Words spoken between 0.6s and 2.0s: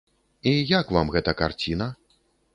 як вам гэта карціна?